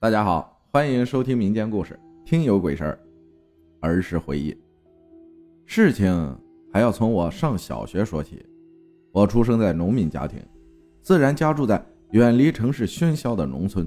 [0.00, 3.00] 大家好，欢迎收听民间故事《听有鬼事儿》，
[3.84, 4.56] 儿时回忆。
[5.66, 6.38] 事情
[6.72, 8.46] 还要从我上小学说起。
[9.10, 10.40] 我出生在农民家庭，
[11.02, 13.84] 自然家住在远离城市喧嚣的农村。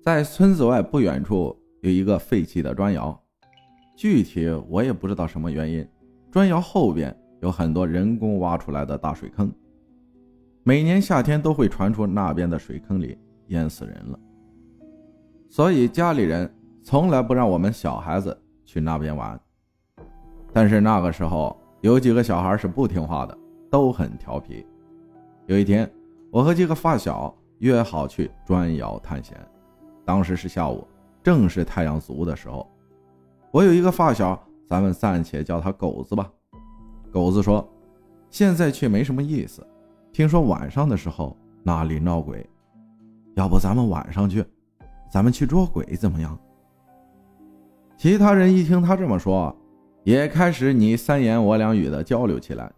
[0.00, 3.20] 在村子外不远处有一个废弃的砖窑，
[3.96, 5.84] 具体我也不知道什么原因。
[6.30, 9.52] 砖窑后边有很多人工挖出来的大水坑，
[10.62, 13.18] 每年夏天都会传出那边的水坑里
[13.48, 14.16] 淹死人了。
[15.50, 16.48] 所以家里人
[16.80, 19.38] 从来不让我们小孩子去那边玩。
[20.52, 23.36] 但是那个时候有几个小孩是不听话的，
[23.68, 24.64] 都很调皮。
[25.46, 25.90] 有一天，
[26.30, 29.36] 我和几个发小约好去砖窑探险。
[30.04, 30.86] 当时是下午，
[31.20, 32.64] 正是太阳足的时候。
[33.50, 36.30] 我有一个发小，咱们暂且叫他狗子吧。
[37.10, 37.68] 狗子说
[38.30, 39.66] ：“现在去没什么意思，
[40.12, 42.48] 听说晚上的时候那里闹鬼，
[43.34, 44.44] 要不咱们晚上去。”
[45.10, 46.38] 咱们去捉鬼怎么样？
[47.96, 49.54] 其他人一听他这么说，
[50.04, 52.70] 也开始你三言我两语的交流起来。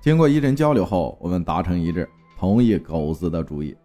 [0.00, 3.76] 经过一阵交流后，我们达成一致，同意狗子的主意。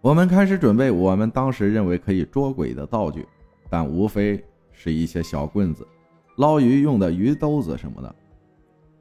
[0.00, 3.26] 我们开始准备我们当时认为可以捉鬼的道具，
[3.68, 4.42] 但无非
[4.72, 5.86] 是一些小棍子、
[6.36, 8.14] 捞鱼用的鱼兜子什么的。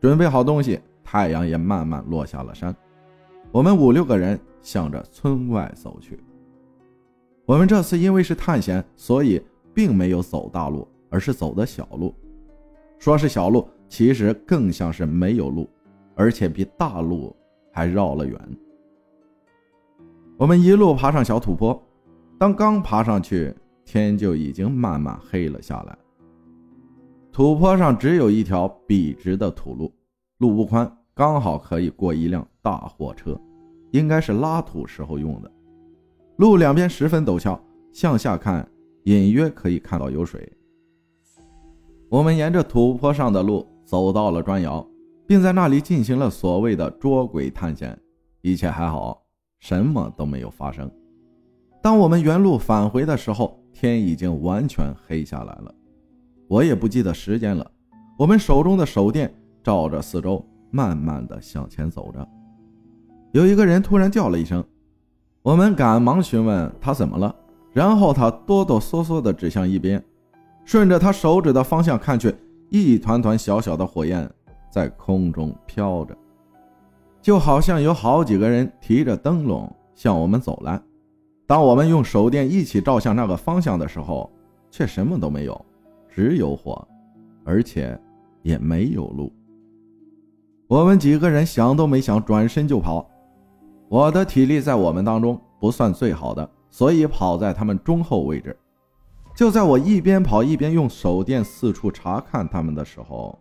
[0.01, 2.75] 准备好东西，太阳也慢慢落下了山。
[3.51, 6.19] 我们五六个人向着村外走去。
[7.47, 9.41] 我们这次因为是探险，所以
[9.73, 12.13] 并没有走大路，而是走的小路。
[12.99, 15.65] 说是小路，其实更像是没有路，
[16.13, 17.33] 而且比大路
[17.71, 18.37] 还绕了远。
[20.35, 21.81] 我们一路爬上小土坡，
[22.37, 25.97] 当刚爬上去，天就已经慢慢黑了下来。
[27.31, 29.93] 土坡上只有一条笔直的土路，
[30.39, 33.39] 路不宽，刚好可以过一辆大货车，
[33.91, 35.49] 应该是拉土时候用的。
[36.37, 37.59] 路两边十分陡峭，
[37.91, 38.67] 向下看
[39.05, 40.51] 隐约可以看到有水。
[42.09, 44.87] 我们沿着土坡上的路走到了砖窑，
[45.25, 47.97] 并在那里进行了所谓的捉鬼探险。
[48.41, 49.19] 一切还好，
[49.59, 50.89] 什么都没有发生。
[51.81, 55.73] 当我们原路返回的时候，天已经完全黑下来了。
[56.47, 57.69] 我也不记得时间了。
[58.17, 62.25] 我们手中的手电照着四周，慢慢的向前走着。
[63.31, 64.63] 有一个人突然叫了一声。
[65.47, 67.33] 我们赶忙询问他怎么了，
[67.71, 70.03] 然后他哆哆嗦嗦地指向一边，
[70.65, 72.35] 顺着他手指的方向看去，
[72.69, 74.29] 一团团小小的火焰
[74.69, 76.13] 在空中飘着，
[77.21, 80.77] 就好像有好几个人提着灯笼向我们走来。
[81.45, 84.29] 当我们用手电一起照向那个方向的时候，
[84.69, 85.65] 却什么都没有，
[86.09, 86.85] 只有火，
[87.45, 87.97] 而且
[88.41, 89.31] 也没有路。
[90.67, 93.09] 我们几个人想都没想，转身就跑。
[93.89, 98.55] 我的体力在我们当中不算最好的，所以跑在他们中后位置。
[99.35, 103.37] 就在我一边跑一边用手电四处查看他们的时候，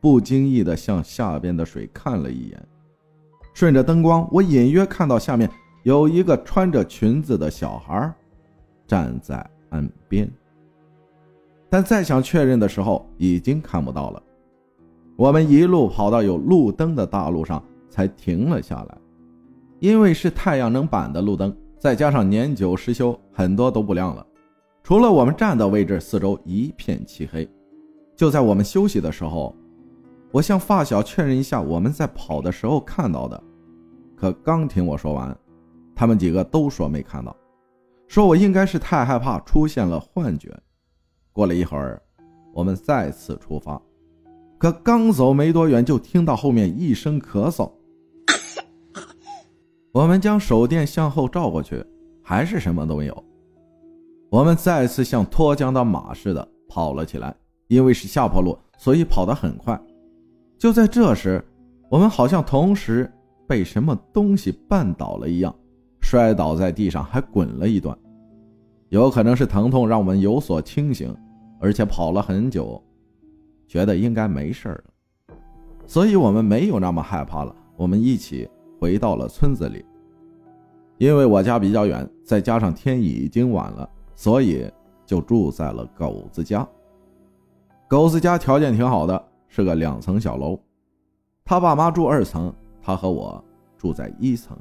[0.00, 2.68] 不经意地向下边的水看了一眼，
[3.52, 5.48] 顺着灯光，我隐约看到下面
[5.82, 8.12] 有一个穿着裙子的小孩
[8.86, 10.28] 站在岸边。
[11.68, 14.22] 但再想确认的时候，已经看不到了。
[15.16, 18.98] 我们一路跑到有路灯的大路上，才停了下来。
[19.80, 24.24] 因为是太阳能板的路灯，再加上年久失修，很多都不亮了。
[24.82, 27.48] 除了我们站的位置，四周一片漆黑。
[28.14, 29.56] 就在我们休息的时候，
[30.30, 33.42] 我向发小确认一下我们在跑的时候看到的。
[34.14, 35.34] 可刚听我说完，
[35.94, 37.34] 他们几个都说没看到，
[38.06, 40.54] 说我应该是太害怕，出现了幻觉。
[41.32, 42.02] 过了一会儿，
[42.52, 43.80] 我们再次出发，
[44.58, 47.70] 可刚走没多远，就听到后面一声咳嗽。
[49.92, 51.84] 我们将手电向后照过去，
[52.22, 53.24] 还是什么都没有。
[54.30, 57.34] 我们再次像脱缰的马似的跑了起来，
[57.66, 59.80] 因为是下坡路，所以跑得很快。
[60.56, 61.44] 就在这时，
[61.90, 63.10] 我们好像同时
[63.48, 65.52] 被什么东西绊倒了一样，
[66.00, 67.96] 摔倒在地上，还滚了一段。
[68.90, 71.12] 有可能是疼痛让我们有所清醒，
[71.58, 72.80] 而且跑了很久，
[73.66, 74.84] 觉得应该没事了，
[75.84, 77.52] 所以我们没有那么害怕了。
[77.76, 78.48] 我们一起。
[78.80, 79.84] 回到了村子里，
[80.96, 84.66] 因为我家比较远，再加上天已经晚了，所以
[85.04, 86.66] 就住在了狗子家。
[87.86, 90.58] 狗子家条件挺好的，是个两层小楼，
[91.44, 92.50] 他爸妈住二层，
[92.80, 93.44] 他和我
[93.76, 94.56] 住在一层。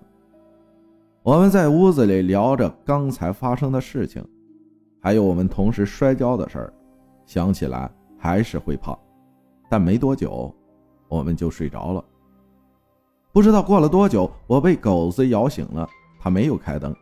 [1.24, 4.22] 我们在屋子里聊着刚才发生的事情，
[5.00, 6.74] 还有我们同时摔跤的事儿，
[7.26, 8.98] 想起来还是会怕，
[9.70, 10.54] 但没多久，
[11.08, 12.04] 我们就睡着了。
[13.32, 15.88] 不知道过了多久，我被狗子咬醒了。
[16.20, 16.94] 他没有开灯，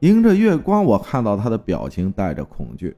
[0.00, 2.96] 迎着月光，我看到他的表情带着恐惧。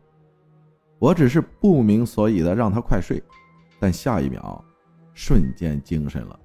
[0.98, 3.22] 我只是不明所以的让他快睡，
[3.78, 4.64] 但下一秒，
[5.12, 6.38] 瞬间精神了。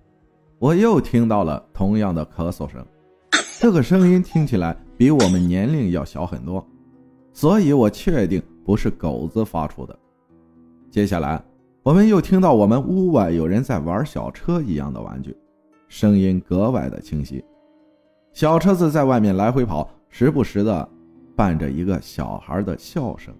[0.59, 2.85] 我又听到了同样的咳嗽声，
[3.59, 6.67] 这个声音听起来比我们年龄要小很多，
[7.31, 9.97] 所以我确定不是狗子发出的。
[10.89, 11.41] 接下来，
[11.81, 15.33] 我们又听到我们屋外有人在玩小车一样的玩具，
[15.91, 17.43] 声音格外的清晰。
[18.31, 20.87] 小车子在外面来回跑，时不时的
[21.35, 23.35] 伴着一个小孩的笑声。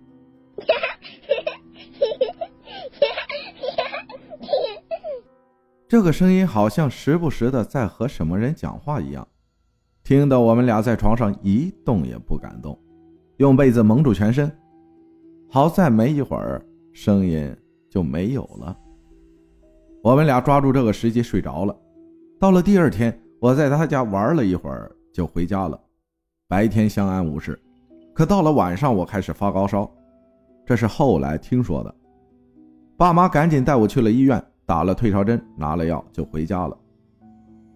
[5.88, 9.26] 这个声音好像时不时的在和什么人讲话一样，
[10.04, 12.78] 听得我们俩在床上一动也不敢动，
[13.38, 14.52] 用被子蒙住全身。
[15.50, 16.62] 好在没一会儿，
[16.92, 17.56] 声音
[17.90, 18.78] 就没有了。
[20.04, 21.74] 我们俩抓住这个时机睡着了。
[22.42, 25.80] 到了第二天，我在他家玩了一会儿就回家了，
[26.48, 27.56] 白天相安无事。
[28.16, 29.88] 可到了晚上，我开始发高烧，
[30.66, 31.96] 这是后来听说的。
[32.98, 34.44] 爸妈赶紧带我去了医院。
[34.66, 36.76] 打了退烧针，拿了药就回家了。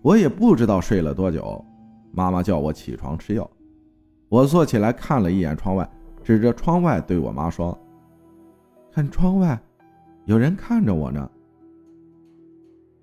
[0.01, 1.63] 我也不知道睡了多久，
[2.11, 3.47] 妈妈叫我起床吃药。
[4.29, 5.88] 我坐起来看了一眼窗外，
[6.23, 7.77] 指着窗外对我妈说
[8.91, 9.59] ：“看窗外，
[10.23, 11.29] 有人看着我呢。”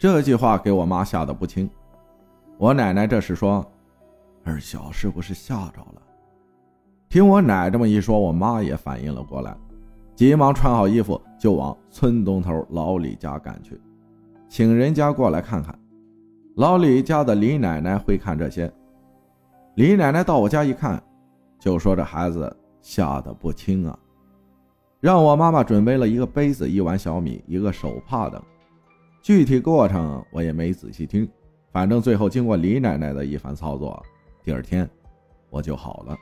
[0.02, 1.70] 这句话给我妈吓得不轻。
[2.58, 3.64] 我奶奶这时说
[4.42, 6.02] ：“二小是不是吓着了？”
[7.08, 9.56] 听我奶这么一说，我妈也反应了过来。
[10.16, 13.80] 急忙穿好衣服，就往村东头老李家赶去，
[14.48, 15.72] 请人家过来看看。
[16.56, 18.68] 老李家的李奶奶会看这些。
[19.76, 21.00] 李奶奶到我家一看，
[21.60, 23.96] 就说这孩子吓得不轻啊，
[24.98, 28.42] 让我妈妈准备了一个杯子、一碗小米、一个手帕等。
[29.22, 31.26] 具体过程我也没仔细听，
[31.70, 34.04] 反正最后经过李奶奶的一番操作，
[34.44, 34.86] 第二天
[35.48, 36.16] 我就好了。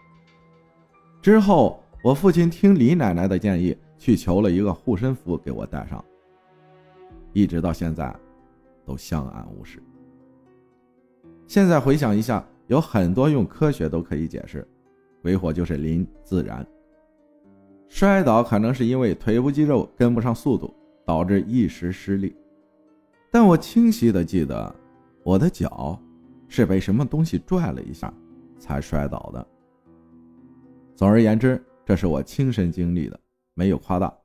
[1.20, 1.82] 之后。
[2.02, 6.02] 我父亲听李奶奶的建议，去求了一个护身符给我带上，
[7.34, 8.10] 一直到现在，
[8.86, 9.82] 都相安无事。
[11.46, 14.66] 现在回想一下，有很多用科学都可以解释，
[15.20, 16.66] 鬼火就是临自然。
[17.86, 20.74] 摔倒可能是因为腿部肌肉跟不上速度，
[21.04, 22.34] 导致一时失力。
[23.30, 24.74] 但我清晰的记得，
[25.22, 26.00] 我的脚
[26.48, 28.12] 是被什么东西拽了一下，
[28.58, 29.46] 才摔倒的。
[30.94, 31.62] 总而言之。
[31.82, 33.18] 这是我亲身经历的，
[33.52, 34.16] 没有夸大，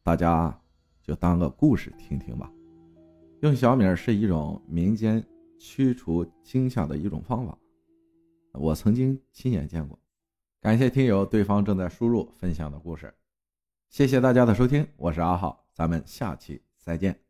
[0.00, 0.56] 大家
[1.02, 2.48] 就当个故事听听吧。
[3.40, 5.24] 用小米是一种民间
[5.58, 7.58] 驱除惊吓的一种方法，
[8.52, 9.98] 我曾经亲眼见过。
[10.60, 13.12] 感谢听友对方正在输入分享的故事，
[13.88, 17.29] 谢谢大家的收听，我是阿浩，咱们下期再见。